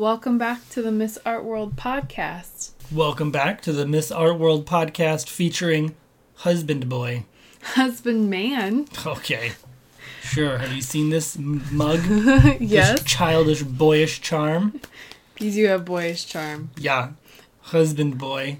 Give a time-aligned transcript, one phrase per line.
[0.00, 2.70] Welcome back to the Miss Art World podcast.
[2.90, 5.94] Welcome back to the Miss Art World podcast featuring
[6.36, 7.26] Husband Boy.
[7.60, 8.86] Husband man.
[9.04, 9.52] Okay.
[10.22, 10.56] Sure.
[10.56, 12.00] Have you seen this mug?
[12.60, 12.92] yes.
[12.92, 14.80] This childish, boyish charm?
[15.38, 16.70] You do have boyish charm.
[16.78, 17.10] Yeah.
[17.60, 18.56] Husband Boy.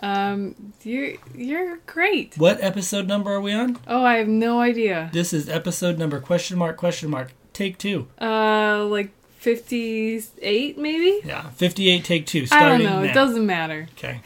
[0.00, 2.36] Um, you're you're great.
[2.36, 3.78] What episode number are we on?
[3.88, 5.08] Oh, I have no idea.
[5.14, 8.06] This is episode number question mark question mark take two.
[8.20, 9.10] Uh, like
[9.46, 11.20] fifty-eight, maybe.
[11.24, 11.50] Yeah.
[11.50, 12.48] 58 take two.
[12.50, 13.00] I don't know.
[13.00, 13.08] now.
[13.08, 13.86] It doesn't matter.
[13.96, 14.20] Okay.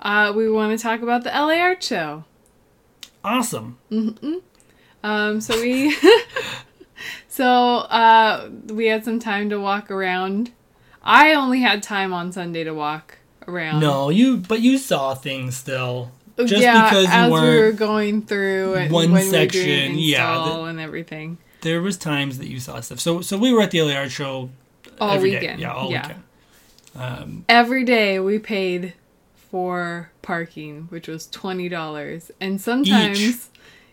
[0.00, 2.24] Uh, we want to talk about the LA Art Show.
[3.22, 3.76] Awesome.
[5.04, 5.94] Um, so we,
[7.28, 10.52] so uh, we had some time to walk around.
[11.02, 13.80] I only had time on Sunday to walk around.
[13.80, 16.12] No, you, but you saw things still.
[16.38, 20.36] Just yeah, because you as we were going through and one when section, we yeah,
[20.36, 21.38] install and everything.
[21.66, 23.00] There was times that you saw stuff.
[23.00, 24.50] So, so we were at the LA Art Show
[25.00, 25.40] All every day.
[25.40, 26.02] weekend, Yeah, all yeah.
[26.06, 26.22] weekend.
[26.94, 28.94] Um, Every day we paid
[29.50, 33.20] for parking, which was twenty dollars, and sometimes.
[33.20, 33.36] Each.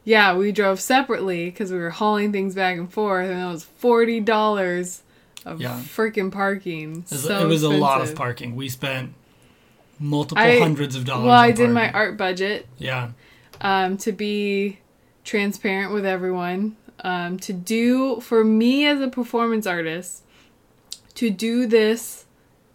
[0.06, 3.64] Yeah, we drove separately because we were hauling things back and forth, and that was
[3.64, 5.02] forty dollars
[5.46, 5.80] of Yeah.
[5.80, 7.06] freaking parking.
[7.10, 8.56] It was, so it was a lot of parking.
[8.56, 9.14] We spent
[10.00, 11.26] multiple I- hundreds of dollars.
[11.26, 13.12] Well, I did my art budget Yeah,
[13.62, 14.80] um, to be
[15.24, 16.76] transparent with everyone.
[17.04, 20.23] Um, to do for me as a performance artist,
[21.16, 22.26] to do this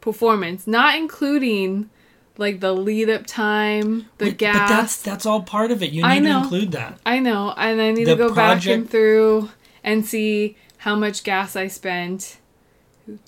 [0.03, 1.89] performance, not including
[2.37, 4.59] like the lead up time, the Wait, gas.
[4.59, 5.93] But that's that's all part of it.
[5.93, 6.99] You I need to include that.
[7.07, 9.49] I know, and I need The to go back and through
[9.83, 12.39] and see how much gas I spent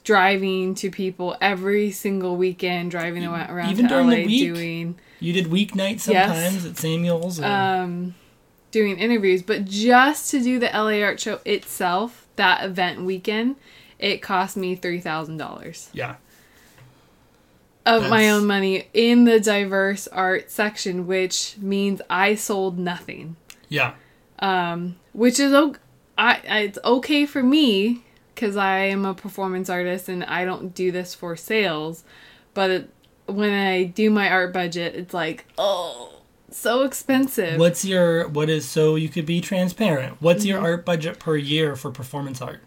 [0.05, 4.55] driving to people every single weekend, driving around Even to during LA the week?
[4.55, 6.29] doing You did weeknights Yes.
[6.29, 7.41] sometimes at Samuel's.
[7.41, 8.15] Or, um,
[8.71, 13.57] doing interviews, but just to do the LA Art Show itself, that event weekend,
[13.99, 15.89] it cost me three thousand dollars.
[15.93, 16.17] Yeah,
[17.87, 23.37] of my own money in the diverse art section, which means I sold nothing.
[23.69, 23.95] yeah,
[24.39, 25.75] um, which is o-
[26.17, 30.75] I, I it's okay for me because I am a performance artist and I don't
[30.75, 32.05] do this for sales,
[32.55, 32.91] but it,
[33.27, 36.20] when I do my art budget, it's like oh,
[36.51, 37.59] so expensive.
[37.59, 40.17] What's your what is so you could be transparent?
[40.21, 40.49] What's Mm-hmm.
[40.49, 42.61] your art budget per year for performance art?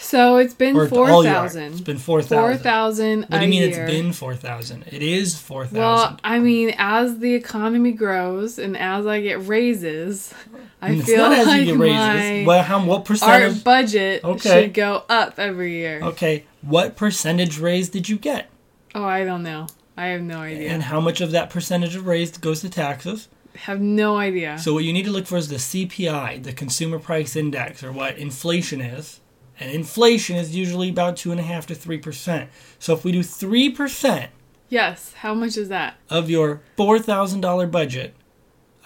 [0.00, 1.24] So it's been Or four art?
[1.24, 1.72] thousand.
[1.74, 2.62] It's been four Four thousand.
[2.64, 3.20] thousand.
[3.28, 3.84] What do you mean year.
[3.84, 4.84] it's been four thousand?
[4.90, 5.78] It is four thousand.
[5.78, 6.18] Well.
[6.24, 10.34] I mean, as the economy grows and as I get raises,
[10.82, 12.46] I it's feel not as like you get my raises.
[12.48, 13.62] Well, how what art percentage?
[13.62, 14.62] budget Okay.
[14.64, 16.00] should go up every year.
[16.02, 18.50] Okay, what percentage raise did you get?
[18.96, 19.68] Oh, I don't know.
[20.00, 20.70] I have no idea.
[20.70, 23.28] And how much of that percentage of raise goes to taxes?
[23.56, 24.58] have no idea.
[24.58, 27.92] So what you need to look for is the CPI, the Consumer Price Index, or
[27.92, 29.20] what inflation is.
[29.58, 32.48] And inflation is usually about two and a half to three percent.
[32.78, 34.30] So if we do three percent
[34.70, 35.96] yes, how much is that?
[36.08, 38.14] of your four thousand dollar budget,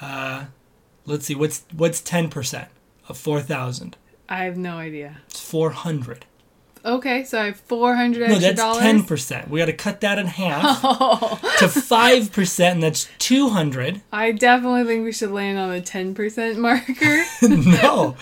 [0.01, 0.47] uh,
[1.07, 2.69] let's see, what's what's ten percent
[3.09, 3.97] of four thousand?
[4.29, 5.19] I have no idea.
[5.29, 6.27] It's four hundred.
[6.84, 9.49] Okay, so I have four hundred No, extra that's ten percent.
[9.49, 14.03] We got to cut that in half Oh, to five percent, and that's two hundred.
[14.12, 18.17] I definitely think we should land on a ten percent marker no,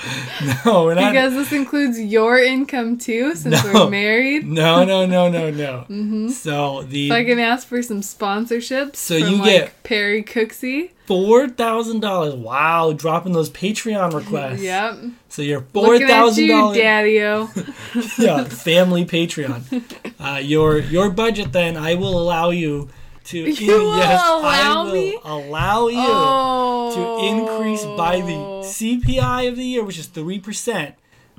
[0.64, 1.10] no, we're not.
[1.12, 3.72] because this includes your income too, since No.
[3.84, 4.46] we're married.
[4.46, 5.86] No, no, no, no, no.
[5.90, 6.28] mm-hmm.
[6.28, 8.96] So the So I can ask for some sponsorships.
[8.96, 10.90] So from, you like, get- Perry Cooksey.
[11.06, 12.34] Four thousand dollars.
[12.34, 14.62] Wow, dropping those Patreon requests.
[14.62, 14.98] Yep.
[15.28, 16.76] So your four thousand dollars.
[16.76, 17.50] Daddy-o.
[18.18, 19.62] Yeah, family Patreon.
[20.22, 22.88] Uh, your your budget then I will allow you
[23.24, 25.18] to You will I allow will me?
[25.24, 26.94] allow you oh.
[26.94, 30.94] to increase by the CPI of the year, which is three percent.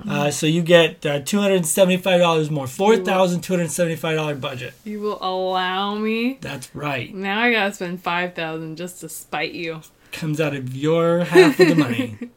[0.08, 3.70] Uh, so you get uh, two hundred and seventy-five dollars more, four thousand two hundred
[3.70, 4.74] seventy-five dollar budget.
[4.84, 6.38] You will allow me.
[6.40, 7.14] That's right.
[7.14, 9.82] Now I gotta spend five thousand just to spite you.
[10.12, 12.18] Comes out of your half of the money.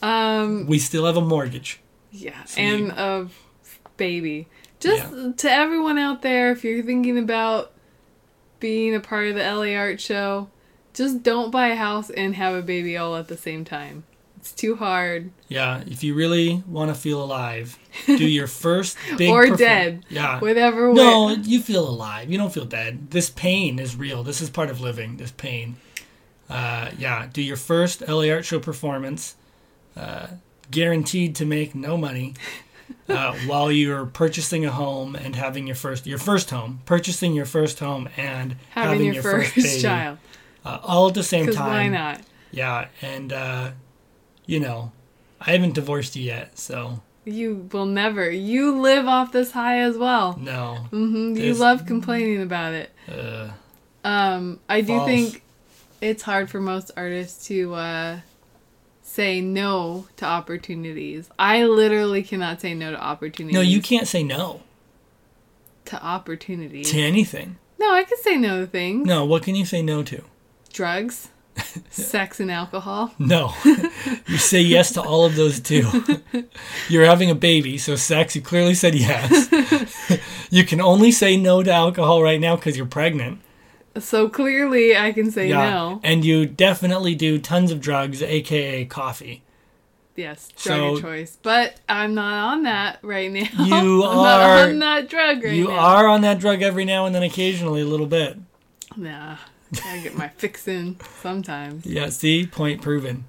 [0.00, 0.66] Um.
[0.66, 1.80] We still have a mortgage.
[2.12, 3.28] Yeah, So and you- a
[3.96, 4.46] baby.
[4.80, 7.72] Just to everyone out there, if you're thinking about
[8.60, 10.50] being a part of the LA Art Show,
[10.94, 14.04] just don't buy a house and have a baby all at the same time.
[14.38, 15.30] It's too hard.
[15.48, 20.04] Yeah, if you really want to feel alive, do your first big or perform- dead.
[20.08, 20.38] Yeah.
[20.40, 20.92] Whatever.
[20.92, 21.34] No, way.
[21.42, 22.30] you feel alive.
[22.30, 23.10] You don't feel dead.
[23.10, 24.22] This pain is real.
[24.22, 25.16] This is part of living.
[25.16, 25.76] This pain.
[26.48, 27.26] Uh, yeah.
[27.32, 29.34] Do your first LA Art Show performance.
[29.96, 30.28] Uh,
[30.70, 32.34] guaranteed to make no money.
[33.06, 37.44] Uh, while you're purchasing a home and having your first your first home, purchasing your
[37.44, 40.16] first home and having, your, first, baby, child.
[40.64, 41.66] uh, all at the same time.
[41.68, 42.20] why not?
[42.50, 43.70] Yeah, and uh,
[44.48, 44.90] you know,
[45.40, 48.28] I haven't divorced you yet, so You will never.
[48.30, 50.36] You live off this high as well.
[50.40, 50.86] No.
[50.90, 52.90] hmm You love complaining about it.
[53.08, 53.50] Uh,
[54.04, 55.42] Um, I do think
[56.00, 58.20] it's hard for most artists to uh,
[59.02, 61.28] say no to opportunities.
[61.38, 63.54] I literally cannot say no to opportunities.
[63.54, 64.62] no, you can't say no
[65.86, 66.90] to opportunities.
[66.92, 67.56] to anything.
[67.78, 69.06] no, I can say no to things.
[69.06, 70.22] No, what can you say no to?
[70.72, 71.28] Drugs,
[71.90, 73.12] sex, and alcohol.
[73.18, 73.52] No.
[74.26, 75.86] you say yes to all of those too.
[76.88, 79.48] You're having a baby, so sex, you clearly said yes.
[80.50, 83.40] you can only say no to alcohol right now because you're pregnant.
[83.98, 86.00] So clearly, I can say no.
[86.04, 89.42] And you definitely do tons of drugs, aka coffee.
[90.14, 91.38] Yes, drug So- of choice.
[91.42, 93.48] But I'm not on that right now.
[93.64, 95.78] You I'm are- not on that drug right you now.
[95.78, 98.36] are on that drug every now and then, occasionally, a little bit.
[98.96, 99.36] Nah,
[99.84, 101.84] I get my fix in sometimes.
[101.86, 102.46] Yeah, see?
[102.46, 103.24] Point proven.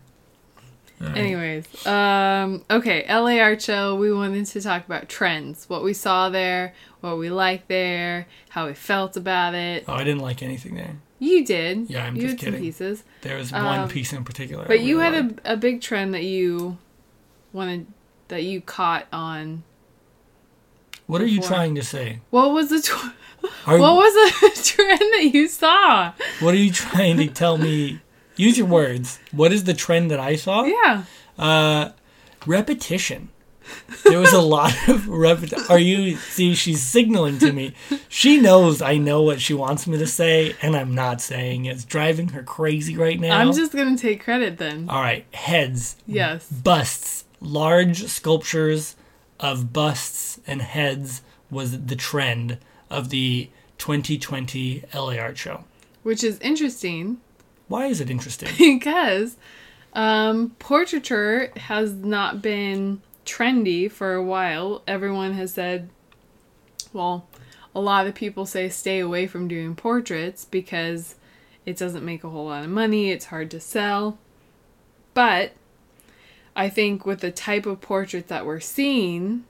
[1.00, 1.16] Right.
[1.18, 3.96] Anyways, um, okay, LA Show.
[3.96, 8.68] We wanted to talk about trends, what we saw there, what we liked there, how
[8.68, 9.86] we felt about it.
[9.88, 10.98] Oh, I didn't like anything there.
[11.18, 11.90] You did.
[11.90, 12.60] Yeah, I'm you just had some kidding.
[12.62, 14.66] pieces, There was Um, one piece in particular.
[14.68, 15.40] But you really had liked.
[15.48, 16.78] a, a big trend that you
[17.54, 17.88] wanted
[18.28, 19.64] that you caught on.
[21.08, 22.20] What are you trying to say?
[22.30, 23.14] What was the tw-
[23.66, 26.14] Are, what was the trend that you saw?
[26.40, 28.00] what are you trying to tell me?
[28.36, 29.20] Use your words.
[29.32, 30.64] What is the trend that I saw?
[30.64, 31.04] Yeah.
[31.38, 31.92] Uh,
[32.46, 33.30] repetition.
[34.06, 35.66] There was a lot of repetition.
[35.70, 36.56] Are you see?
[36.56, 37.74] She's signaling to me.
[38.08, 41.72] She knows I know what she wants me to say, and I'm not saying it.
[41.76, 43.38] It's driving her crazy right now.
[43.38, 44.90] I'm just gonna take credit then.
[44.90, 46.50] All right, heads, Yes.
[46.50, 48.96] busts, large sculptures
[49.40, 51.22] of busts and heads
[51.52, 52.58] was the trend
[52.90, 55.64] of the 2020 LA Art Show.
[56.04, 57.20] Which is interesting
[57.68, 58.50] Why is it interesting?
[58.58, 59.38] because
[59.94, 64.82] um, portraiture has not been trendy for a while.
[64.88, 65.90] Everyone has said,
[66.94, 67.28] well,
[67.76, 71.16] a lot of people say stay away from doing portraits because
[71.66, 74.18] it doesn't make a whole lot of money, it's hard to sell.
[75.14, 75.52] But
[76.56, 79.46] I think with the type of portraits that we're seeing,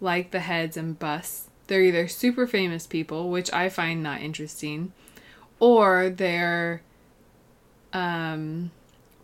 [0.00, 4.92] like the heads and busts, they're either super famous people, which I find not interesting,
[5.60, 6.82] or they're
[7.92, 8.72] um,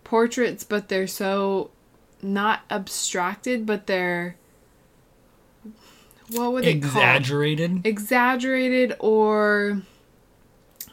[0.05, 1.73] portraits, but they're so
[2.23, 4.37] not abstracted, but they're
[6.31, 6.91] what would it call?
[6.91, 7.85] Exaggerated.
[7.85, 9.83] Exaggerated, or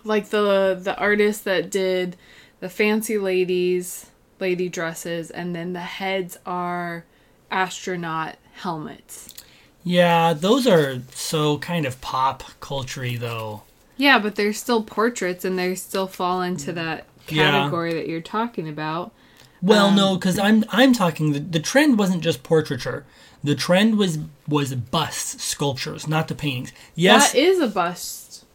[0.04, 2.18] like the the artist that did
[2.62, 4.08] the fancy ladies,
[4.40, 7.06] lady dresses, and then the heads are
[7.52, 9.36] astronaut helmets.
[9.84, 13.64] Yeah, those are so kind of pop culture though.
[13.98, 17.52] Yeah, but they're still portraits, and they still fall into that Yeah.
[17.52, 19.12] category that you're talking about.
[19.62, 23.06] Well, Um, no, because I'm I'm talking the, the trend wasn't just portraiture.
[23.44, 26.72] The trend was was bust sculptures, not the paintings.
[26.96, 28.46] Yes, That is a bust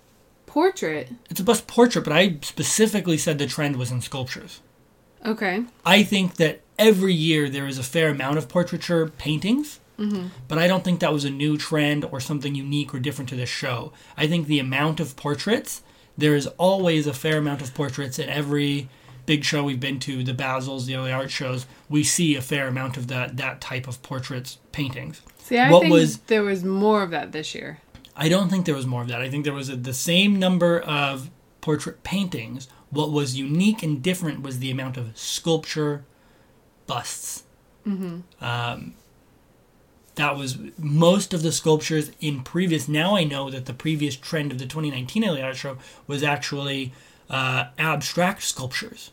[0.46, 1.10] portrait.
[1.31, 4.60] it's a bust portrait, but I specifically said the trend was in sculptures.
[5.26, 5.64] Okay.
[5.84, 9.78] I think that every year there is a fair amount of portraiture paintings,
[10.46, 13.36] but I don't think that was a new trend or something unique or different to
[13.36, 13.92] this show.
[14.16, 15.82] I think the amount of portraits,
[16.16, 18.88] there is always a fair amount of portraits in every
[19.26, 21.66] big show we've been to, the Basels, the LA art shows.
[21.88, 25.20] We see a fair amount of that that type of portraits paintings.
[25.38, 27.81] See, I What think was- there was more of that this year.
[28.17, 29.20] I don't think there was more of that.
[29.20, 32.69] I think there was a, the same number of portrait paintings.
[32.90, 36.05] What was unique and different was the amount of sculpture
[36.86, 37.44] busts.
[37.86, 38.44] Mm-hmm.
[38.44, 38.94] Um,
[40.19, 42.89] that was most of the sculptures in previous.
[42.89, 46.93] Now I know that the previous trend of the 2019 LA Art Show was actually
[47.31, 49.13] uh, abstract sculptures.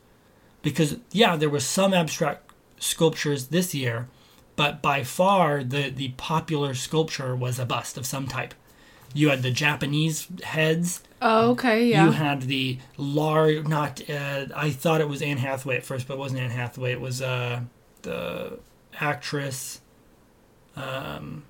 [0.61, 4.07] Because, yeah, there was some abstract sculptures this year,
[4.55, 8.55] but by far the, the popular sculpture was a bust of some type.
[9.13, 11.03] You had the Japanese heads.
[11.21, 12.05] Oh, okay, yeah.
[12.05, 16.15] You had the large, not, uh, I thought it was Anne Hathaway at first, but
[16.15, 16.91] it wasn't Anne Hathaway.
[16.91, 17.61] It was uh,
[18.01, 18.59] the
[18.99, 19.81] actress.
[20.75, 21.43] Um,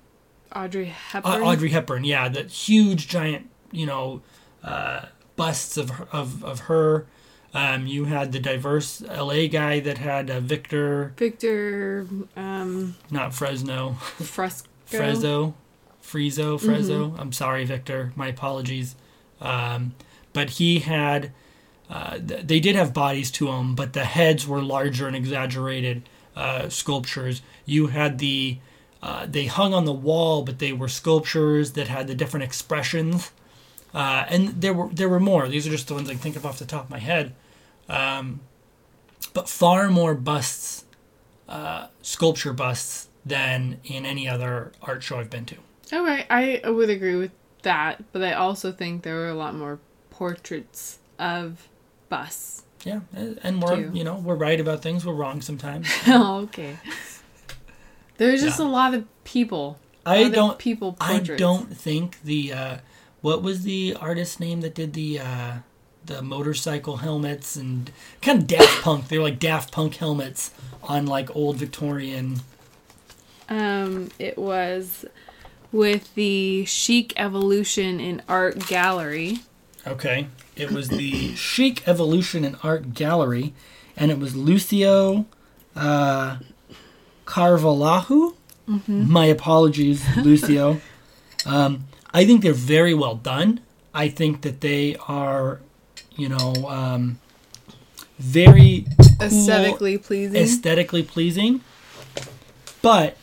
[0.54, 1.42] Audrey Hepburn.
[1.42, 4.22] Audrey Hepburn, yeah, the huge, giant, you know,
[4.64, 5.06] uh,
[5.36, 7.06] busts of her- of of her.
[7.54, 12.06] Um, you had the diverse LA guy that had uh, Victor, Victor
[12.36, 14.68] um, not Fresno, Fresco.
[14.86, 15.54] Frezzo,
[16.02, 17.20] Frezzo, Mm-hmm.
[17.20, 18.12] I'm sorry, Victor.
[18.14, 18.94] My apologies.
[19.40, 19.94] Um,
[20.32, 21.32] but he had,
[21.90, 26.08] uh, th- they did have bodies to them, but the heads were larger and exaggerated
[26.36, 27.42] uh, sculptures.
[27.64, 28.58] You had the,
[29.02, 33.30] uh, they hung on the wall, but they were sculptures that had the different expressions.
[33.94, 35.48] Uh, and there were there were more.
[35.48, 37.34] These are just the ones I can think of off the top of my head.
[37.88, 38.40] Um,
[39.32, 40.84] but far more busts,
[41.48, 45.56] uh, sculpture busts than in any other art show I've been to.
[45.92, 47.30] Okay, I would agree with
[47.62, 49.78] that, but I also think there were a lot more
[50.10, 51.68] portraits of
[52.08, 52.64] busts.
[52.84, 53.90] Yeah, and we're Too.
[53.92, 55.04] you know we're right about things.
[55.04, 55.88] We're wrong sometimes.
[56.06, 56.76] oh, okay.
[58.18, 58.66] There's just Yeah.
[58.66, 59.78] a lot of people.
[60.04, 60.58] I don't.
[60.58, 62.76] people I don't think the uh,
[63.22, 65.52] what was the artist name that did the uh,
[66.04, 67.90] the motorcycle helmets and
[68.22, 69.08] kind of Daft Punk.
[69.08, 70.52] They were like Daft Punk helmets
[70.84, 72.40] on like old Victorian.
[73.48, 75.04] Um, it was
[75.72, 79.38] with the Chic Evolution in Art Gallery.
[79.86, 83.52] Okay, it was the Chic Evolution in Art Gallery,
[83.96, 85.26] and it was Lucio
[85.76, 86.38] uh,
[87.26, 88.34] Carvalho.
[88.88, 90.80] My apologies, Lucio.
[91.44, 93.60] um, I think they're very well done.
[93.94, 95.60] I think that they are,
[96.16, 97.18] you know, um,
[98.18, 98.86] very
[99.20, 100.36] Aesthetically pleasing.
[100.42, 101.60] aesthetically pleasing,
[102.82, 103.16] but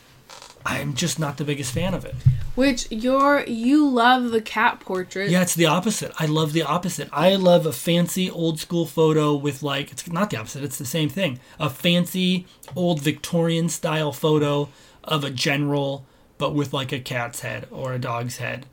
[0.64, 2.14] I'm just not the biggest fan of it.
[2.54, 5.30] Which you're you love the cat portrait.
[5.30, 6.12] Yeah, it's the opposite.
[6.18, 7.08] I love the opposite.
[7.12, 10.84] I love a fancy old school photo with like it's not the opposite, it's the
[10.84, 11.40] same thing.
[11.58, 12.46] A fancy
[12.76, 14.68] old Victorian style photo
[15.02, 16.06] of a general
[16.38, 18.66] but with like a cat's head or a dog's head.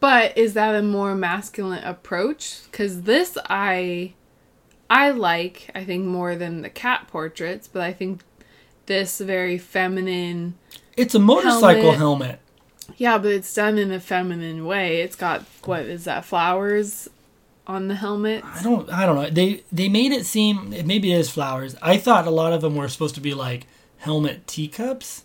[0.00, 2.62] But is that a more masculine approach?
[2.70, 4.14] Because this I
[4.88, 8.22] I like, I think, more than the cat portraits, but I think
[8.86, 10.54] this very feminine
[10.96, 11.98] It's a motorcycle Helmet.
[11.98, 12.40] helmet.
[12.96, 15.00] Yeah, but it's done in a feminine way.
[15.00, 17.08] It's got what is that, flowers
[17.66, 18.44] on the helmet?
[18.44, 19.30] I don't I don't know.
[19.30, 21.76] They they made it seem maybe it is flowers.
[21.82, 23.66] I thought a lot of them were supposed to be like
[23.98, 25.24] helmet teacups.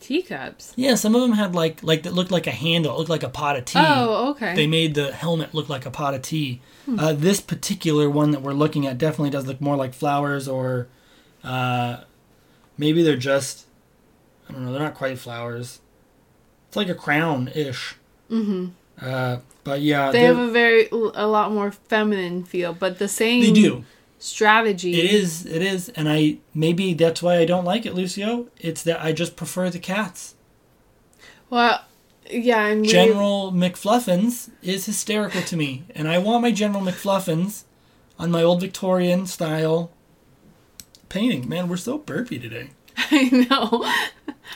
[0.00, 0.72] Teacups.
[0.76, 3.22] Yeah, some of them had like like that looked like a handle, it looked like
[3.22, 3.78] a pot of tea.
[3.80, 4.54] Oh, okay.
[4.54, 6.60] they made the helmet look like a pot of tea.
[6.98, 10.88] Uh, this particular one that we're looking at definitely does look more like flowers, or
[11.44, 11.98] uh,
[12.76, 13.66] maybe they're just
[14.48, 14.72] I don't know.
[14.72, 15.78] They're not quite flowers.
[16.72, 17.96] It's like a crown ish.
[18.30, 18.68] mm-hmm.
[18.98, 23.42] Uh, but yeah, They have a very a lot more feminine feel, but the same
[23.42, 23.84] they do.
[24.18, 24.98] strategy.
[24.98, 25.44] It is.
[25.44, 28.46] It is, and I maybe that's why I don't like it, Lucio.
[28.58, 30.34] It's that I just prefer the cats.
[31.50, 31.84] Well,
[32.30, 37.64] yeah, and we- General McFluffins is hysterical to me, and I want my General McFluffins
[38.18, 39.90] on my old Victorian style
[41.10, 41.46] painting.
[41.50, 42.70] Man, we're so burpy today.
[43.10, 43.84] I know.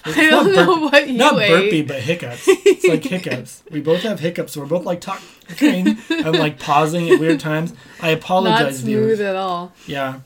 [0.05, 1.49] It's I don't know what you Not ate.
[1.49, 2.45] burpy, but hiccups.
[2.47, 3.62] It's like hiccups.
[3.71, 4.52] We both have hiccups.
[4.52, 5.99] So we're both like talking.
[6.11, 7.73] I'm like pausing at weird times.
[8.00, 8.61] I apologize.
[8.61, 9.21] Not smooth viewers.
[9.21, 9.73] at all.
[9.87, 10.21] Yeah.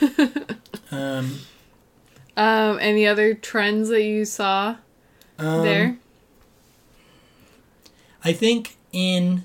[0.90, 1.38] um,
[2.36, 4.76] Um, any other trends that you saw
[5.38, 5.98] um, there?
[8.24, 9.44] I think in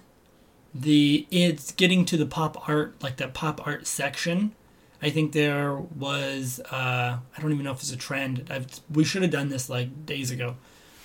[0.73, 4.53] the it's getting to the pop art like that pop art section.
[5.01, 8.47] I think there was uh, I don't even know if it's a trend.
[8.49, 10.55] I've, we should have done this like days ago,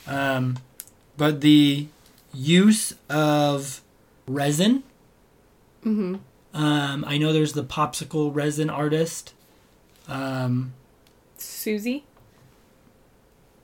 [0.06, 0.58] um,
[1.16, 1.88] but the
[2.34, 3.80] use of
[4.26, 4.82] resin.
[5.84, 6.16] Mm-hmm.
[6.52, 9.34] Um, I know there's the popsicle resin artist,
[10.08, 10.72] um,
[11.38, 12.04] Susie,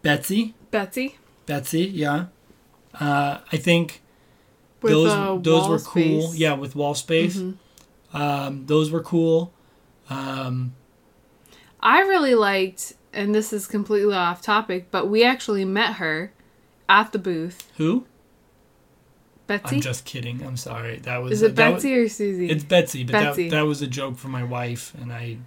[0.03, 0.55] Betsy.
[0.71, 2.27] Betsy, Betsy, yeah.
[2.95, 4.03] Uh, I think
[4.83, 6.23] with those those were cool.
[6.29, 6.39] space.
[6.39, 7.37] Yeah, with wall space.
[7.37, 7.57] Mhm.
[8.13, 9.53] Um, those were cool.
[10.13, 10.75] Um,
[11.81, 16.33] I really liked, and this is completely off topic, but we actually met her
[16.89, 17.71] at the booth.
[17.77, 18.07] who?
[19.47, 20.43] Betsy, I'm just kidding.
[20.45, 20.99] I'm sorry.
[21.01, 22.49] That was is it that was- Betsy or Susie?
[22.49, 23.49] it's Betsy, but Betsy.
[23.49, 25.39] that that was a joke for my wife, and I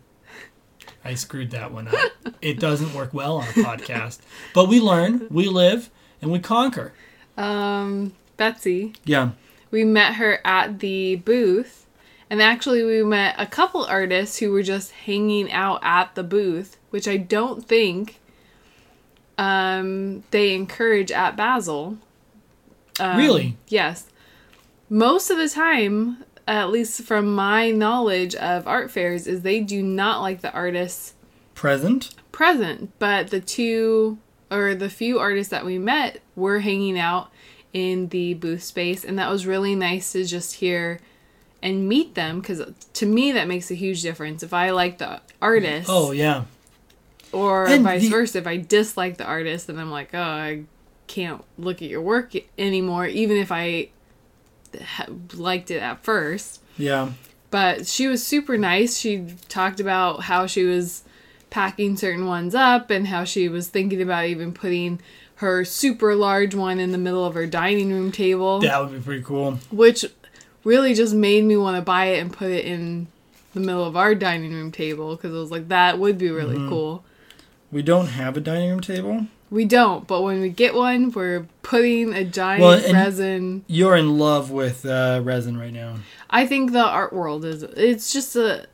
[1.03, 1.95] I screwed that one up.
[2.41, 4.19] it doesn't work well on a podcast,
[4.53, 5.89] but we learn, we live,
[6.21, 6.93] and we conquer.
[7.37, 8.93] um, Betsy.
[9.05, 9.31] Yeah.
[9.71, 11.84] we met her at the booth
[12.29, 16.77] and actually we met a couple artists who were just hanging out at the booth
[16.89, 18.19] which i don't think
[19.37, 21.97] um, they encourage at Basel.
[22.99, 23.57] um, Really?
[23.67, 24.05] yes
[24.89, 29.81] most of the time at least from my knowledge of art fairs is they do
[29.83, 31.13] not like the artists
[31.55, 32.13] Present.
[32.31, 34.17] present, but the two
[34.51, 37.31] or the few artists that we met were hanging out
[37.73, 40.99] in the booth space, and that was really nice to just hear
[41.65, 42.61] and meet them because
[42.93, 44.41] to me that makes a huge difference.
[44.43, 46.43] If I like the artist, Oh yeah.
[47.33, 50.63] or And vice the- versa, if I dislike the artist, then I'm like, oh, I
[51.07, 53.89] can't look at your work anymore, even if I
[55.33, 57.11] liked it at first Yeah.
[57.51, 58.97] but she was super nice.
[58.97, 61.03] She talked about how she was
[61.49, 64.99] packing certain ones up and how she was thinking about even putting
[65.35, 68.99] her super large one in the middle of her dining room table, That would be
[68.99, 69.59] pretty cool.
[69.71, 70.05] which
[70.65, 73.07] really just made me want to buy it and put it in
[73.53, 76.57] the middle of our dining room table because I was like, that would be really
[76.67, 77.05] cool.
[77.71, 79.27] We don't have a dining room table.
[79.51, 83.63] We don't, but when we get one, we're putting a giant Well, resin.
[83.67, 85.97] You're in love with uh, resin right now.
[86.29, 87.63] I think the art world is.
[87.63, 88.65] It's just a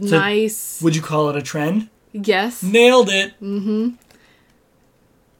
[0.00, 0.80] So- nice.
[0.82, 1.88] Would you call it a trend?
[2.12, 2.62] yes.
[2.62, 3.34] Nailed it.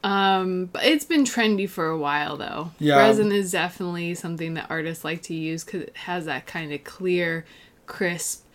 [0.03, 2.71] Um, but it's been trendy for a while though.
[2.79, 2.97] Yeah.
[2.97, 6.83] Resin is definitely something that artists like to use because it has that kind of
[6.83, 7.45] clear,
[7.85, 8.45] crisp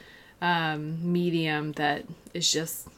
[0.42, 2.88] um, medium that is just.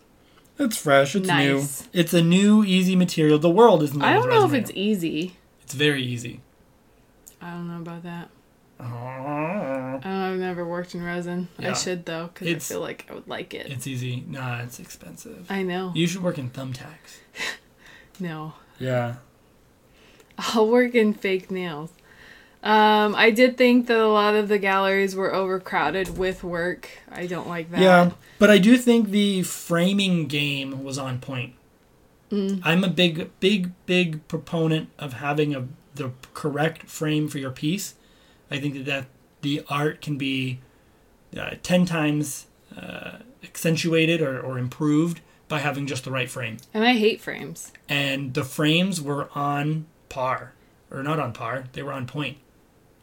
[0.59, 1.15] It's fresh.
[1.15, 1.83] It's Nice.
[1.93, 2.01] new.
[2.01, 3.39] It's a new, easy material.
[3.39, 3.97] The world is.
[4.01, 5.37] I don't know if it's easy.
[5.63, 6.41] It's very easy.
[7.41, 8.31] I don't know about that.
[8.81, 11.49] I don't know, I've never worked in resin.
[11.59, 13.71] I should though because I feel like I would like it.
[13.71, 14.25] It's easy.
[14.27, 15.47] Nah, it's expensive.
[15.51, 15.93] I know.
[15.95, 17.19] You should work in thumbtacks.
[18.21, 18.55] No.
[18.79, 19.17] Yeah.
[20.39, 21.91] I'll work in fake nails.
[22.63, 26.89] Um, I did think that a lot of the galleries were overcrowded with work.
[27.11, 27.81] I don't like that.
[27.81, 31.55] Yeah, but I do think the framing game was on point.
[32.31, 32.61] Mm.
[32.65, 37.95] I'm a big, big, big proponent of having a the correct frame for your piece.
[38.51, 39.07] I think that, that
[39.43, 40.61] the art can be
[41.37, 42.47] uh, ten times
[42.77, 46.59] uh, accentuated or, or improved by having just the right frame.
[46.75, 47.73] And I hate frames.
[47.89, 50.53] And the frames were on par,
[50.91, 51.65] or not on par.
[51.73, 52.39] They were on point.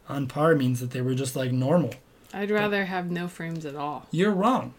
[0.07, 1.95] On par means that they were just like normal.
[2.33, 4.07] I'd rather have no frames at all.
[4.11, 4.73] You're wrong.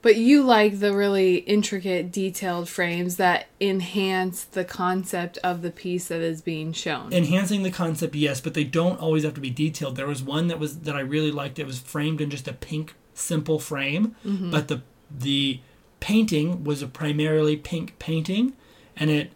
[0.00, 6.06] But you like the really intricate, detailed frames that enhance the concept of the piece
[6.08, 7.12] that is being shown.
[7.12, 10.46] enhancing the concept yes but they don't always have to be detailed there was one
[10.46, 14.14] that was that i really liked it was framed in just a pink simple frame
[14.24, 14.52] mm-hmm.
[14.52, 14.80] but the
[15.10, 15.58] the
[16.00, 18.52] painting was a primarily pink painting
[18.96, 19.32] and it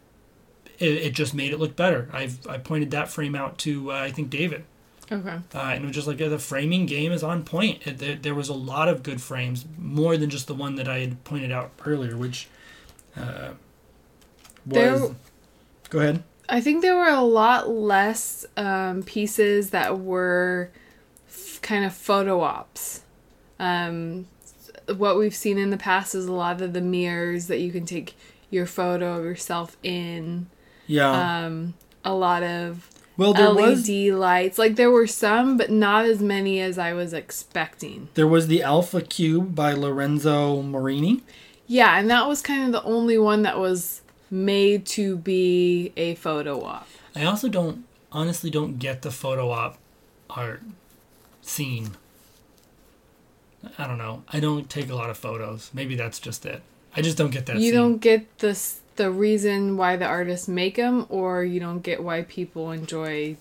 [0.78, 3.97] it, it just made it look better i've i pointed that frame out to uh,
[3.97, 4.64] i think david
[5.11, 5.38] okay.
[5.54, 8.35] uh, and it was just like the framing game is on point it, there, there
[8.35, 11.50] was a lot of good frames more than just the one that i had pointed
[11.52, 12.49] out earlier which
[13.16, 13.50] uh,
[14.66, 15.16] was There-
[15.90, 20.70] go ahead I think there were a lot less um, pieces that were
[21.27, 23.03] f- kind of photo ops.
[23.59, 24.27] Um,
[24.97, 27.87] what we've seen in the past is a lot of the mirrors that you can
[27.87, 28.14] take
[28.51, 30.47] your photo of yourself in.
[30.87, 34.59] yeah Um, a lot of well there LED was lights.
[34.59, 38.09] Like there were some, but not as many as I was expecting.
[38.14, 41.23] There was the Alpha Cube by Lorenzo Morini.
[41.66, 46.14] Yeah, and that was kind of the only one that was made to be a
[46.16, 46.88] photo op.
[47.14, 49.79] I also don't, honestly, don't get the photo op
[50.31, 50.62] art
[51.42, 51.92] scene.
[53.79, 54.25] I don't know.
[54.29, 55.70] I don't take a lot of photos.
[55.72, 56.62] Maybe that's just it.
[56.96, 57.57] I just don't get that.
[57.57, 57.75] you scene.
[57.75, 58.59] don't get the
[58.96, 63.37] the reason why the artists make them, or you don't get why people enjoy.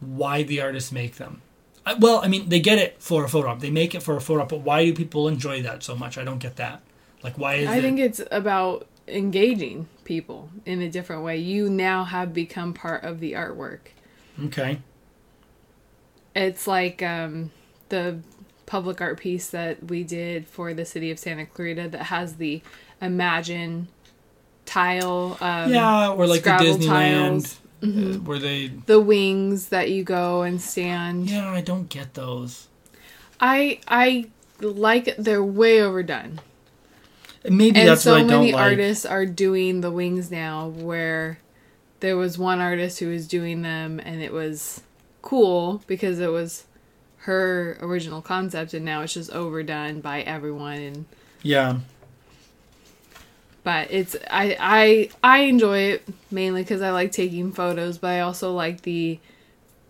[0.00, 1.42] why the artists make them.
[1.84, 3.60] I, well, I mean, they get it for a photo op.
[3.60, 6.16] They make it for a photo op, but why do people enjoy that so much?
[6.18, 6.80] I don't get that.
[7.22, 7.82] Like, why is I it?
[7.82, 11.38] think it's about engaging people in a different way.
[11.38, 13.80] You now have become part of the artwork.
[14.46, 14.80] okay.
[16.36, 17.50] It's like um,
[17.88, 18.20] the
[18.68, 22.62] public art piece that we did for the city of Santa Clarita that has the
[23.00, 23.88] Imagine
[24.66, 25.36] tile.
[25.40, 27.54] Um, yeah, or like the Disneyland, tiles.
[27.54, 28.24] uh, Mm-hmm.
[28.24, 28.66] where they.
[28.86, 31.30] The wings that you go and stand.
[31.30, 32.66] Yeah, I don't get those.
[33.40, 34.26] I I
[34.60, 36.40] like they're way overdone.
[37.48, 38.62] Maybe and that's so what I don't many like.
[38.72, 41.38] artists are doing the wings now where
[42.00, 44.82] there was one artist who was doing them and it was
[45.22, 46.64] cool because it was
[47.28, 51.04] her original concept and now it's just overdone by everyone and
[51.42, 51.78] Yeah.
[53.62, 58.20] but it's I I I enjoy it mainly cuz I like taking photos but I
[58.20, 59.18] also like the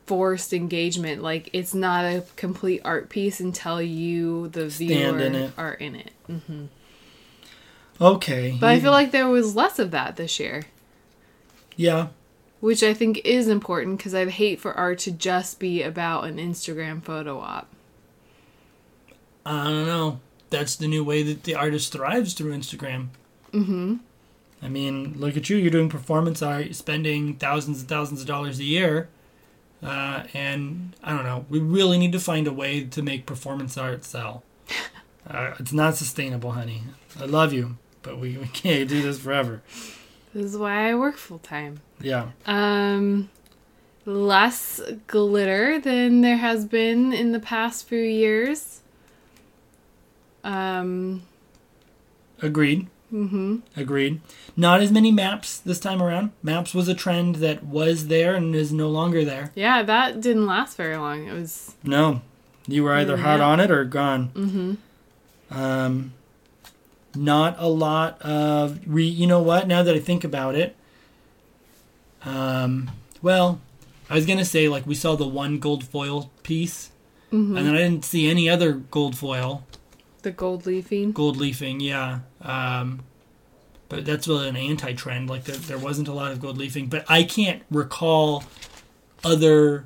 [0.07, 5.35] forced engagement like it's not a complete art piece until you the Stand viewer in
[5.35, 5.53] it.
[5.57, 6.65] are in it mm-hmm.
[8.01, 8.57] Okay.
[8.61, 10.65] but I feel like there was less of that this year
[11.77, 12.09] Yeah.
[12.61, 16.37] Which I think is important because I'd hate for art to just be about an
[16.39, 17.69] Instagram photo op.
[19.47, 20.21] I don't know.
[20.51, 23.09] That's the new way that the artist thrives through Instagram.
[23.53, 23.97] Mm-hmm.
[24.63, 25.57] I mean, look at you.
[25.57, 29.09] You're doing performance art, spending thousands and thousands of dollars a year.
[29.83, 31.47] Uh, and I don't know.
[31.49, 34.43] We really need to find a way to make performance art sell.
[35.27, 36.85] Uh, it's not sustainable, honey.
[37.21, 39.61] I love you, but we, we can't do this forever.
[40.33, 41.81] This is why I work full time.
[42.01, 42.29] Yeah.
[42.47, 43.31] Um,
[44.05, 48.81] less glitter than there has been in the past few years.
[50.45, 51.23] Um,
[52.41, 52.87] Agreed.
[53.13, 53.57] mm-hmm.
[53.77, 54.21] Agreed.
[54.57, 56.31] Not as many maps this time around.
[56.43, 59.51] Maps was a trend that was there and is no longer there.
[59.55, 61.27] Yeah, that didn't last very long.
[61.27, 61.75] It was.
[61.83, 62.23] No,
[62.67, 64.29] you were either Mm, hot on it or gone.
[64.35, 64.75] Mm-hmm.
[65.59, 66.13] Um,
[67.15, 69.05] not a lot of re.
[69.05, 69.67] You know what?
[69.67, 70.77] Now that I think about it,
[72.25, 72.91] um,
[73.23, 73.61] well,
[74.11, 76.91] I was gonna say like we saw the one gold foil piece,
[77.33, 77.57] Mm-hmm.
[77.59, 79.67] and then I didn't see any other gold foil,
[80.23, 81.13] The gold leafing.
[81.13, 81.79] gold leafing.
[81.81, 82.21] Yeah.
[82.41, 83.01] Um,
[83.91, 85.29] but that's really an anti-trend.
[85.29, 88.45] Like there, there wasn't a lot of gold leafing, but I can't recall
[89.25, 89.85] other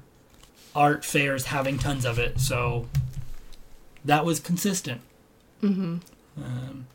[0.74, 2.38] art fairs having tons of it.
[2.38, 2.86] So
[4.04, 5.00] that was consistent.
[5.62, 5.96] Mm-hmm.
[6.42, 6.86] Um,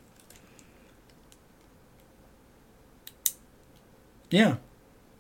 [4.30, 4.56] yeah.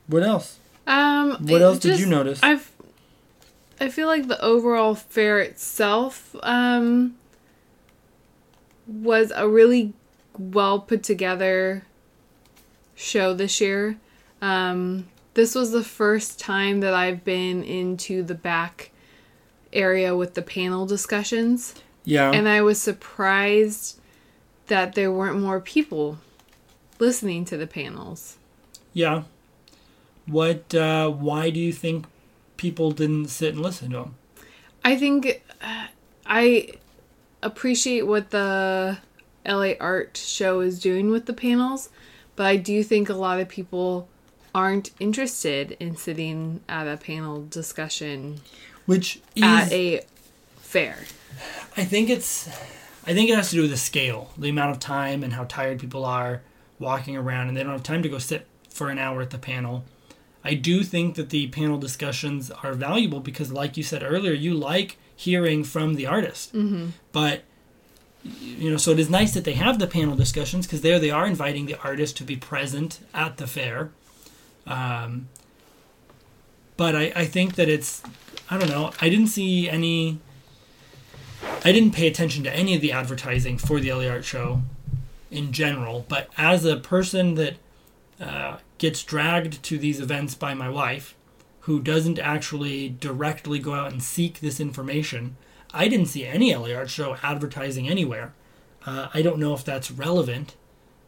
[0.07, 0.57] What else?
[0.85, 2.39] Um, What else did you notice?
[2.41, 2.71] I've
[3.79, 7.15] I feel like the overall fair itself um
[8.87, 9.93] was a really
[10.37, 11.83] well put together
[12.95, 13.97] show this year.
[14.41, 18.89] Um this was the first time that I've been into the back
[19.71, 22.31] area with the panel discussions Yeah.
[22.31, 23.99] and I was surprised
[24.67, 26.17] that there weren't more people
[26.99, 28.37] listening to the panels.
[28.93, 29.23] yeah.
[30.27, 30.73] What?
[30.73, 32.05] Uh, why do you think
[32.57, 34.15] people didn't sit and listen to them?
[34.83, 35.87] I think uh,
[36.25, 36.69] I
[37.41, 38.97] appreciate what the
[39.45, 41.89] LA Art Show is doing with the panels,
[42.35, 44.07] but I do think a lot of people
[44.53, 48.41] aren't interested in sitting at a panel discussion
[48.85, 50.01] Which is, at a
[50.57, 50.97] fair.
[51.75, 52.47] I think it's,
[53.05, 55.43] I think it has to do with the scale, the amount of time, and how
[55.43, 56.41] tired people are
[56.79, 59.37] walking around, and they don't have time to go sit for an hour at the
[59.37, 59.85] panel.
[60.47, 64.53] I do think that the panel discussions are valuable because, like you said earlier, you
[64.53, 66.53] like hearing from the artist.
[66.53, 66.91] Mm-hmm.
[67.11, 67.43] But
[68.23, 71.11] you know, so it is nice that they have the panel discussions because there they
[71.11, 73.91] are inviting the artist to be present at the fair.
[74.65, 75.27] Um,
[76.77, 78.01] but I, I think that it's
[78.49, 78.93] I don't know.
[79.01, 80.19] I didn't see any.
[81.65, 84.61] I didn't pay attention to any of the advertising for the LA Art Show
[85.29, 87.55] in general, but as a person that
[88.21, 91.15] uh, gets dragged to these events by my wife,
[91.61, 95.35] who doesn't actually directly go out and seek this information,
[95.73, 98.33] I didn't see any LA Art Show advertising anywhere.
[98.85, 100.55] Uh, I don't know if that's relevant,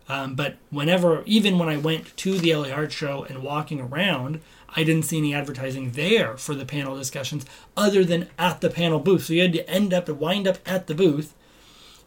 [0.09, 4.41] um, but whenever, even when I went to the LA Art Show and walking around,
[4.75, 7.45] I didn't see any advertising there for the panel discussions
[7.77, 9.25] other than at the panel booth.
[9.25, 11.33] So you had to end up to wind up at the booth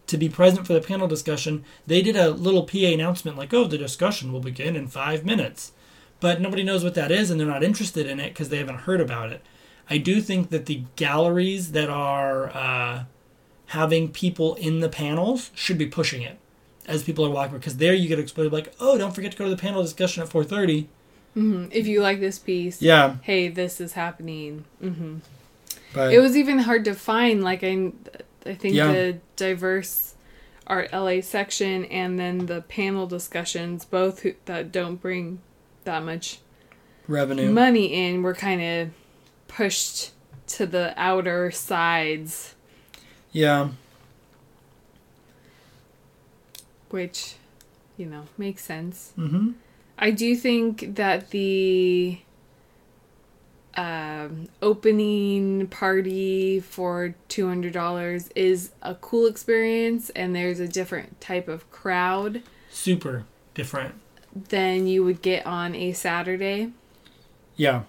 [0.07, 1.65] to be present for the panel discussion.
[1.87, 5.73] They did a little PA announcement like, oh, the discussion will begin in five minutes.
[6.21, 8.81] But nobody knows what that is and they're not interested in it because they haven't
[8.81, 9.43] heard about it.
[9.91, 13.05] I do think that the galleries that are uh,
[13.67, 16.38] having people in the panels should be pushing it
[16.87, 19.45] as people are walking because there you get exploded like, oh, don't forget to go
[19.45, 20.87] to the panel discussion at 4:30.
[21.35, 24.65] hmm If you like this piece, Yeah, hey, this is happening.
[24.81, 25.17] hmm
[25.93, 27.43] but It was even hard to find.
[27.43, 27.93] Like I,
[28.46, 28.92] I think Yeah.
[28.92, 30.14] the diverse
[30.66, 35.40] art LA section and then the panel discussions, both who, that don't bring
[35.85, 36.38] that much
[37.09, 37.50] revenue.
[37.50, 38.90] money in, were kind of
[39.48, 40.12] pushed
[40.48, 42.55] to the outer sides,
[43.33, 43.70] yeah,
[46.90, 47.35] which,
[47.96, 49.12] you know, makes sense.
[49.18, 49.52] mm-hmm.
[49.98, 52.18] I do think that the
[53.77, 61.21] um, opening party for two hundred dollars is a cool experience, and there's a different
[61.21, 63.95] type of crowd super different.
[64.35, 66.73] than you would get on a Saturday.
[67.57, 67.83] Yeah,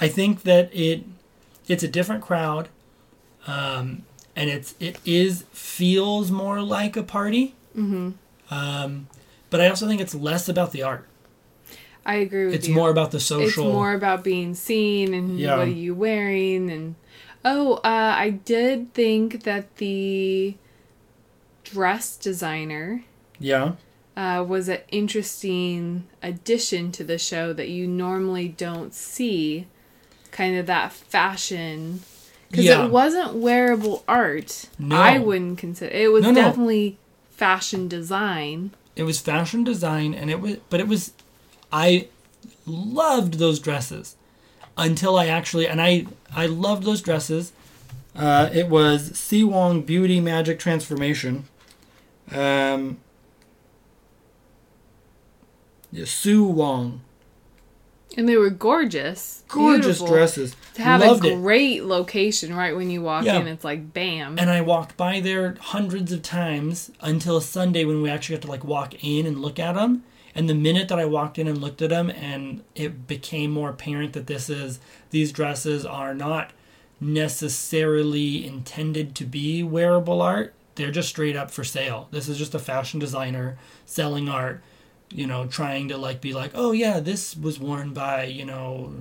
[0.00, 1.04] I think that it
[1.68, 2.68] it's a different crowd,
[3.46, 4.02] um,
[4.34, 7.54] and it's it is feels more like a party.
[7.76, 8.10] Mm-hmm.
[8.52, 9.08] Um,
[9.50, 11.06] but I also think it's less about the art.
[12.04, 12.74] I agree with It's you.
[12.74, 13.46] more about the social.
[13.46, 15.56] It's more about being seen and Yeah.
[15.58, 16.94] what are you wearing and
[17.44, 20.54] oh, uh, I did think that the
[21.64, 23.04] dress designer
[23.38, 23.72] yeah,
[24.16, 29.66] uh, was an interesting addition to the show that you normally don't see.
[30.30, 32.00] Kind of that fashion.
[32.50, 32.84] Because Yeah.
[32.84, 34.68] it wasn't wearable art.
[34.78, 34.96] No.
[34.96, 36.12] I wouldn't consider it.
[36.12, 36.40] was No, no.
[36.42, 36.98] definitely
[37.30, 38.70] fashion design.
[38.94, 41.12] it was fashion design, and it was, but it was,
[41.72, 42.08] I
[42.66, 44.16] loved those dresses
[44.76, 47.52] until I actually, and I I loved those dresses.
[48.14, 51.44] Uh, it was Si Wong Beauty Magic Transformation.
[52.30, 52.98] Um,
[55.90, 57.00] yeah, Sue Wong,
[58.16, 59.42] And they were gorgeous.
[59.48, 60.54] gorgeous dresses.
[60.74, 61.36] To have Loved a it.
[61.36, 63.40] great location right when you walk Yeah.
[63.40, 64.38] in, it's like bam.
[64.38, 68.48] And I walked by there hundreds of times until Sunday when we actually got to
[68.48, 70.02] like walk in and look at them.
[70.34, 73.70] And the minute that I walked in and looked at them, and it became more
[73.70, 76.52] apparent that this is these dresses are not
[77.00, 80.54] necessarily intended to be wearable art.
[80.74, 82.08] they're just straight up for sale.
[82.12, 84.62] This is just a fashion designer selling art,
[85.10, 88.94] you know, trying to like be like, oh yeah, this was worn by you know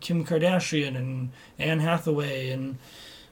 [0.00, 2.78] Kim Kardashian and Anne Hathaway and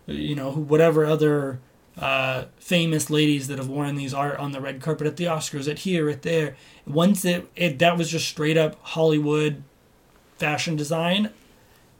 [0.06, 1.60] you know whatever other
[1.98, 5.70] uh, famous ladies that have worn these art on the red carpet at the Oscars,
[5.70, 6.56] at here, at there.
[6.86, 9.62] Once it, it that was just straight up Hollywood
[10.36, 11.30] fashion design,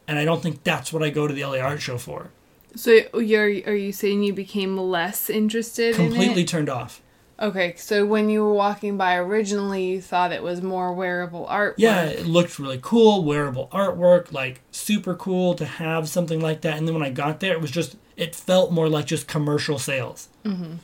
[0.07, 2.31] and I don't think that's what I go to the LA Art Show for.
[2.75, 6.49] So you're are you saying you became less interested Completely in it?
[6.49, 7.01] turned off.
[7.39, 11.75] Okay, so when you were walking by originally, you thought it was more wearable art.
[11.77, 16.79] Yeah, it looked really cool, wearable artwork, like super cool to have something like that.
[16.79, 19.79] And then when I got there, it was just it felt more like just commercial
[19.79, 20.75] sales, mm-hmm.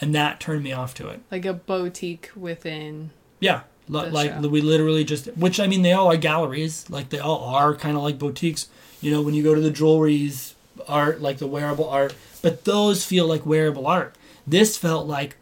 [0.00, 1.20] and that turned me off to it.
[1.30, 3.10] Like a boutique within.
[3.40, 4.48] Yeah, The like show.
[4.48, 6.88] we literally just, which I mean, they all are galleries.
[6.90, 8.68] Like they all are kind of like boutiques.
[9.00, 10.54] You know, when you go to the jewelries
[10.86, 14.14] art, like the wearable art, but those feel like wearable art.
[14.46, 15.36] This felt like,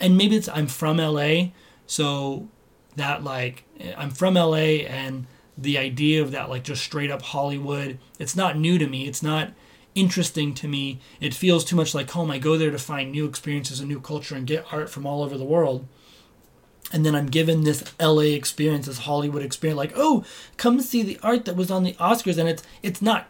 [0.00, 1.48] and maybe it's I'm from LA,
[1.86, 2.48] so
[2.96, 3.64] that like
[3.96, 5.26] I'm from LA and
[5.56, 9.06] the idea of that like just straight up Hollywood, it's not new to me.
[9.06, 9.52] It's not
[9.94, 11.00] interesting to me.
[11.20, 12.30] It feels too much like home.
[12.30, 15.22] I go there to find new experiences and new culture and get art from all
[15.22, 15.86] over the world.
[16.92, 20.24] And then I'm given this LA experience, this Hollywood experience, like, oh,
[20.56, 23.28] come see the art that was on the Oscars, and it's it's not.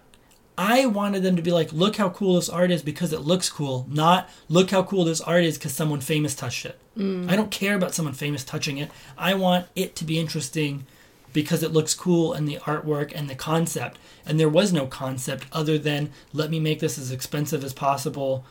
[0.57, 3.49] I wanted them to be like, look how cool this art is because it looks
[3.49, 6.79] cool, not look how cool this art is because someone famous touched it.
[6.97, 7.29] Mm.
[7.29, 8.91] I don't care about someone famous touching it.
[9.19, 10.87] I want it to be interesting
[11.35, 13.99] because it looks cool and the artwork and the concept.
[14.25, 18.47] And there was no concept other than let me make this as expensive as possible,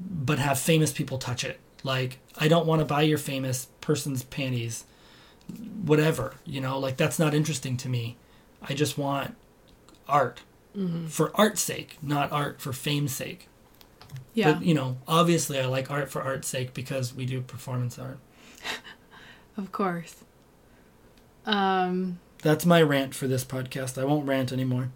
[0.00, 1.60] but have famous people touch it.
[1.84, 4.84] Like, I don't want to buy your famous person's panties.
[5.84, 8.16] Whatever, you know, like that's not interesting to me.
[8.62, 9.34] I just want
[10.08, 10.40] art
[10.76, 11.08] mm-hmm.
[11.08, 13.48] for art's sake, not art for fame's sake.
[14.32, 14.52] Yeah.
[14.52, 18.18] But, you know, obviously I like art for art's sake because we do performance art.
[19.54, 20.24] Of course.
[21.46, 24.00] Um, That's my rant for this podcast.
[24.00, 24.90] I won't rant anymore.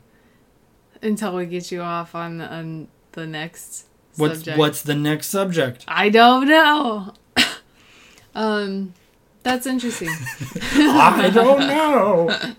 [1.02, 4.58] until we get you off on on the next What's subject.
[4.58, 5.84] what's the next subject?
[5.88, 7.12] I don't know.
[8.34, 8.94] um,
[9.42, 10.08] that's interesting.
[10.72, 12.30] I don't know.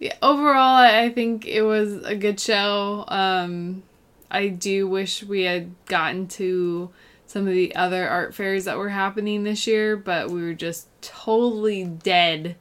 [0.00, 3.04] Yeah, overall, I I think it was a good show.
[3.08, 3.82] Um,
[4.30, 6.90] I do wish we had gotten to
[7.28, 10.88] some of the other art fairs that were happening this year, but we were just
[11.02, 12.56] totally dead.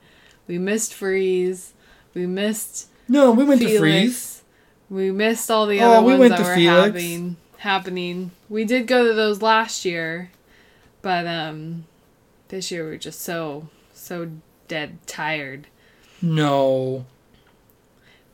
[0.45, 1.73] We missed Frieze.
[2.13, 3.73] We missed No, we went Felix.
[3.75, 4.43] to Frieze.
[4.89, 6.85] We missed all the Oh, other we ones went that to were Felix.
[6.85, 7.37] happening.
[7.59, 8.31] Happening.
[8.49, 10.31] We did go to those last year,
[11.01, 11.85] but um,
[12.49, 14.29] this year we we're just so so
[14.67, 15.67] dead tired.
[16.21, 17.05] No.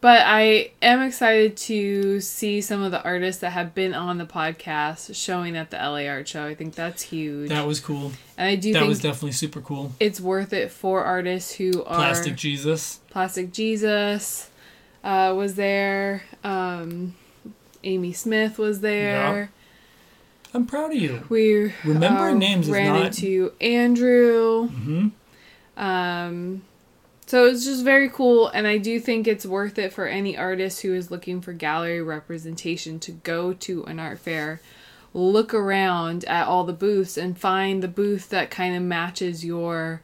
[0.04, 4.26] But I am excited to see some of the artists that have been on the
[4.26, 6.46] podcast showing at the LA Art Show.
[6.46, 7.48] I think that's huge.
[7.48, 8.12] That was cool.
[8.38, 9.94] and I do that think was definitely super cool.
[10.02, 13.00] it's worth it for artists who are Plastic Jesus.
[13.12, 14.50] Plastic Jesus
[15.06, 16.24] uh, was there.
[16.44, 17.16] Um,
[17.86, 19.52] Amy Smith was there.
[20.54, 21.24] I'm proud of you.
[21.30, 24.68] We Remembering uh, names is ran not- into Andrew.
[24.68, 25.08] hmm
[25.78, 26.64] Um,
[27.26, 30.82] so it's just very cool, and I do think it's worth it for any artist
[30.82, 34.62] who is looking for gallery representation to go to an art fair,
[35.14, 40.02] look around at all the booths, and find the booth that kind of matches your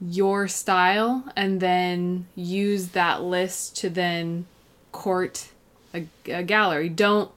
[0.00, 4.46] your style, and then use that list to then
[4.90, 5.50] court
[5.94, 6.88] a, a gallery.
[6.88, 7.30] Don't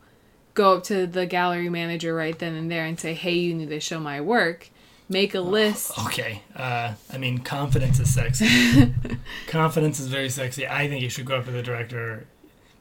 [0.56, 3.70] go up to the gallery manager right then and there and say, "Hey, you need
[3.70, 4.70] to show my work."
[5.08, 5.92] Make a list.
[6.06, 6.44] Okay.
[6.56, 8.94] Uh, I mean, confidence is sexy.
[9.48, 10.68] confidence is very sexy.
[10.68, 12.26] I think you should go up to the director.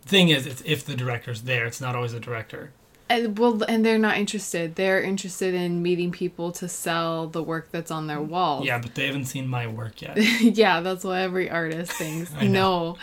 [0.03, 1.67] Thing is, it's if the director's there.
[1.67, 2.73] It's not always the director.
[3.09, 4.77] And well, and they're not interested.
[4.77, 8.65] They're interested in meeting people to sell the work that's on their wall.
[8.65, 10.17] Yeah, but they haven't seen my work yet.
[10.41, 12.33] yeah, that's what every artist thinks.
[12.33, 12.97] No.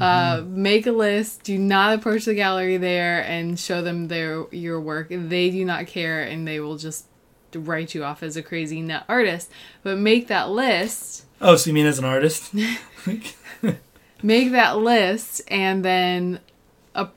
[0.00, 1.44] Uh, make a list.
[1.44, 5.08] Do not approach the gallery there and show them their your work.
[5.10, 7.06] They do not care, and they will just
[7.60, 9.50] write you off as a crazy nut artist.
[9.82, 11.24] But make that list.
[11.40, 12.52] Oh, so you mean as an artist?
[14.22, 16.40] Make that list, and then
[16.94, 17.08] a-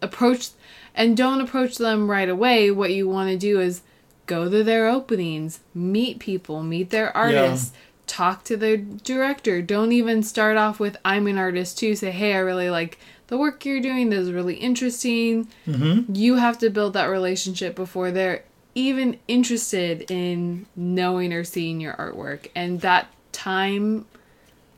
[0.00, 0.50] approach.
[0.94, 2.70] And don't approach them right away.
[2.70, 3.82] What you want to do is
[4.26, 7.72] go to their openings, meet people, meet their artists,
[8.06, 9.60] talk to their director.
[9.60, 11.96] Don't even start off with I'm an artist too.
[11.96, 14.08] Say, "Hey, I really like the work you're doing.
[14.08, 16.14] This is really interesting." mm-hmm.
[16.14, 21.94] You have to build that relationship before they're even interested in knowing or seeing your
[21.94, 22.48] artwork.
[22.54, 24.06] And that time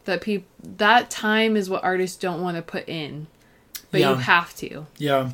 [0.05, 3.27] that people that time is what artists don't want to put in.
[3.91, 4.11] But Yeah.
[4.11, 4.87] you have to.
[4.99, 5.31] Yeah.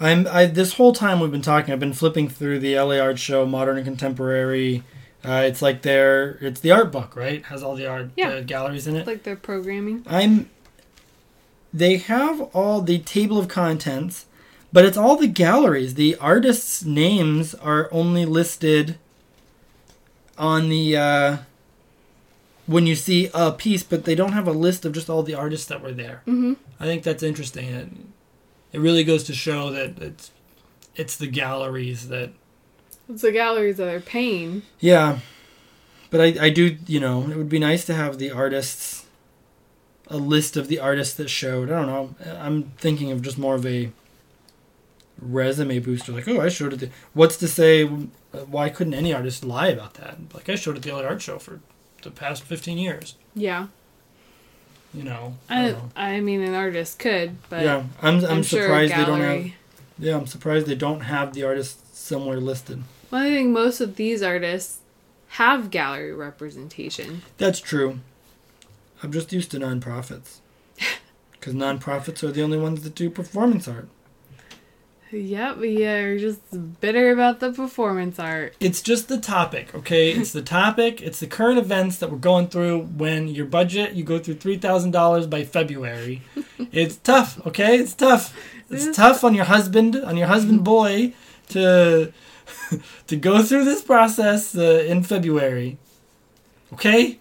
[0.00, 3.18] I'm I this whole time we've been talking, I've been flipping through the LA Art
[3.18, 4.84] Show, modern and contemporary.
[5.24, 7.44] Uh, it's like their it's the art book, right?
[7.46, 8.28] Has all the art Yeah.
[8.28, 9.06] uh, galleries in it.
[9.06, 10.04] Like their programming.
[10.06, 10.48] I'm.
[11.74, 14.24] They have all the table of contents,
[14.72, 15.94] but it's all the galleries.
[15.94, 18.98] The artists' names are only listed
[20.36, 21.36] on the uh,
[22.66, 25.34] when you see a piece, but they don't have a list of just all the
[25.34, 26.22] artists that were there.
[26.26, 26.54] Mm-hmm.
[26.78, 27.68] I think that's interesting.
[27.68, 27.88] It,
[28.72, 30.30] it really goes to show that it's
[30.94, 32.30] it's the galleries that
[33.08, 34.62] It's the galleries that are paying.
[34.80, 35.18] yeah.
[36.10, 39.04] But I I do you know it would be nice to have the artists
[40.10, 41.70] a list of the artists that showed.
[41.70, 42.14] I don't know.
[42.40, 43.90] I'm thinking of just more of a
[45.20, 46.12] resume booster.
[46.12, 46.90] Like oh I showed it.
[47.14, 47.84] What's to say?
[47.84, 50.16] uh, Why couldn't any artist lie about that?
[50.34, 51.60] Like I showed at the LA Art Show for
[52.02, 53.16] the past 15 years.
[53.34, 53.68] Yeah.
[54.94, 55.36] You know.
[55.48, 55.90] I I, know.
[55.96, 59.52] I mean, an artist could, but yeah, I'm I'm, I'm sure surprised they don't have.
[59.98, 62.84] Yeah, I'm surprised they don't have the artists somewhere listed.
[63.10, 64.78] Well, I think most of these artists
[65.32, 67.22] have gallery representation.
[67.36, 68.00] That's true.
[69.02, 70.38] I'm just used to nonprofits.
[71.32, 73.88] Because nonprofits are the only ones that do performance art.
[75.10, 76.40] Yep, yeah, you're just
[76.80, 78.54] bitter about the performance art.
[78.60, 80.12] It's just the topic, okay?
[80.18, 81.00] It's the topic.
[81.00, 85.30] It's the current events that we're going through when your budget, you go through $3,000
[85.30, 86.22] by February.
[86.72, 87.78] It's tough, okay?
[87.78, 88.36] It's tough.
[88.68, 91.14] It's tough on your husband, on your husband boy
[91.50, 92.12] to
[93.06, 95.78] to go through this process uh, in February.
[96.72, 97.18] Okay?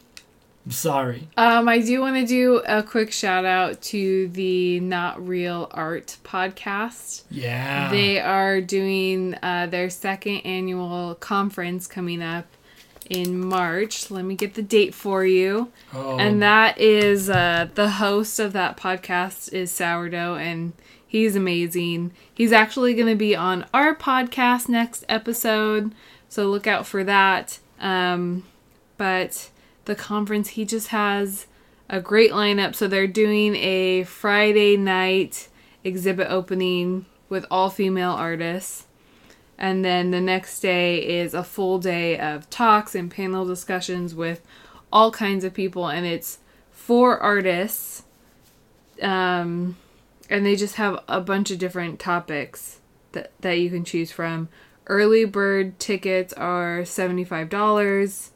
[0.68, 1.30] I'm sorry.
[1.38, 6.18] Um, I do want to do a quick shout out to the Not Real Art
[6.26, 7.24] podcast.
[7.32, 7.90] Yeah.
[7.90, 12.48] They are doing uh, their second annual conference coming up
[13.10, 14.12] in March.
[14.12, 15.72] Let me get the date for you.
[15.94, 20.74] oh, And that is uh, the host of that podcast is Sourdough, and
[21.08, 22.12] he's amazing.
[22.34, 25.94] He's actually going to be on our podcast next episode,
[26.28, 27.60] so look out for that.
[27.80, 28.44] Um,
[28.98, 29.50] but
[29.88, 31.48] the conference, he just has
[31.90, 32.76] a great lineup.
[32.76, 35.48] So they're doing a Friday night
[35.84, 38.86] exhibit opening with all female artists.
[39.58, 44.46] And then the next day is a full day of talks and panel discussions with
[44.94, 45.88] all kinds of people.
[45.88, 46.40] And it's
[46.72, 48.04] four artists.
[49.02, 49.78] Um,
[50.30, 52.80] and they just have a bunch of different topics
[53.14, 54.50] that, that you can choose from.
[54.86, 58.30] Early bird tickets are $75.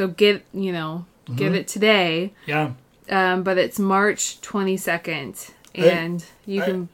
[0.00, 1.04] So get, you know,
[1.36, 2.32] get it today.
[2.46, 2.70] yeah.
[3.10, 5.50] Um, but it's March 22nd.
[5.76, 6.88] I- And you can.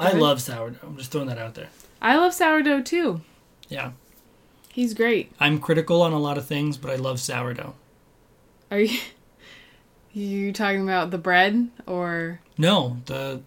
[0.00, 0.18] I Okay.
[0.18, 0.78] love sourdough.
[0.82, 1.68] I'm just throwing that out there.
[2.00, 3.20] I love sourdough too.
[3.68, 3.92] Yeah.
[4.72, 5.30] He's great.
[5.38, 7.74] I'm critical on a lot of things, but I love sourdough.
[8.72, 8.98] Are you
[10.12, 13.42] you talking about the bread or No, the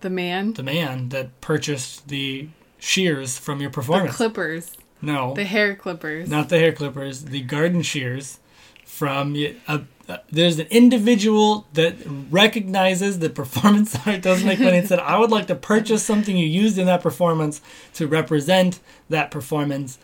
[0.00, 0.54] the man?
[0.54, 2.48] the man that purchased the
[2.80, 4.70] shears from your performance The performance.
[4.70, 6.28] clippers, no, the hair clippers.
[6.28, 8.38] not the hair clippers, the garden shears
[8.84, 9.82] from a, a,
[10.30, 11.96] there's an individual that
[12.30, 16.36] recognizes that performance art doesn't make money and said, I would like to purchase something
[16.36, 17.60] you used in that performance
[17.94, 19.98] to represent that performance.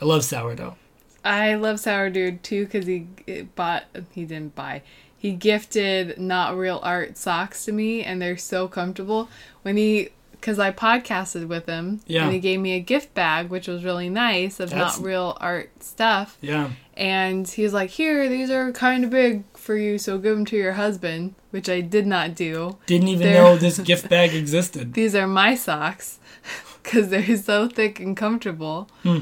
[0.00, 0.76] I love sourdough.
[1.24, 3.08] I love sourdough too because he
[3.56, 3.84] bought.
[4.12, 4.82] He didn't buy.
[5.18, 9.28] He gifted not real art socks to me, and they're so comfortable.
[9.62, 12.24] When he, because I podcasted with him, Yeah.
[12.24, 15.36] and he gave me a gift bag, which was really nice of That's- not real
[15.40, 16.38] art stuff.
[16.40, 16.70] Yeah.
[16.96, 20.44] And he was like, "Here, these are kind of big for you, so give them
[20.46, 22.76] to your husband," which I did not do.
[22.86, 24.94] Didn't even They're- know this gift bag existed.
[24.94, 26.18] These are my socks
[26.82, 28.88] because they're so thick and comfortable.
[29.02, 29.18] Hmm.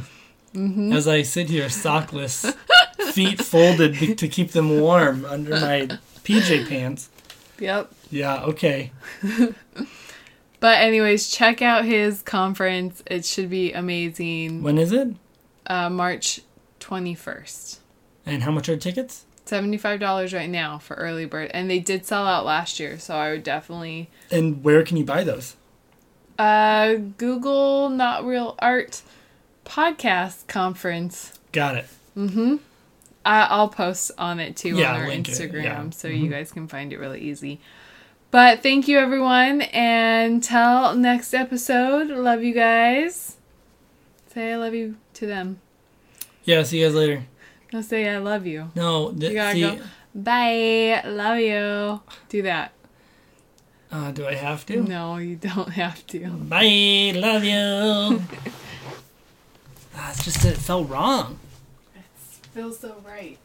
[0.54, 0.92] Mm-hmm.
[0.92, 2.54] As I sit here sockless,
[3.12, 5.88] feet folded to keep them warm under my
[6.22, 7.08] PJ pants.
[7.58, 7.90] Yep.
[8.12, 8.92] Yeah, okay.
[10.64, 13.02] But anyways, check out his conference.
[13.04, 14.62] It should be amazing.
[14.62, 15.08] When is it?
[15.66, 16.40] Uh, March
[16.80, 17.80] 21st.
[18.24, 19.26] And how much are tickets?
[19.44, 21.50] $75 right now for early bird.
[21.52, 25.04] And they did sell out last year, so I would definitely And where can you
[25.04, 25.54] buy those?
[26.38, 29.02] uh Google Not Real Art
[29.66, 31.38] podcast conference.
[31.52, 31.86] Got it.
[32.16, 32.56] Mm-hmm.
[33.26, 35.76] I, I'll post on it too Yeah, on our Instagram yeah.
[35.80, 35.90] Mm-hmm.
[35.90, 37.60] so you guys can find it really easy.
[38.34, 42.08] But thank you everyone and till next episode.
[42.08, 43.36] Love you guys.
[44.26, 45.60] Say I love you to them.
[46.42, 47.26] Yeah, see you guys later.
[47.72, 48.72] No, say I love you.
[48.74, 49.78] No, th- You gotta see, go.
[50.16, 51.00] Bye.
[51.06, 52.00] Love you.
[52.28, 52.72] Do that.
[53.92, 54.82] Uh, do I have to?
[54.82, 56.28] No, you don't have to.
[56.28, 58.20] Bye, love you.
[59.94, 61.38] ah, it's just that it felt wrong.
[61.94, 62.02] It
[62.52, 63.38] feels so right.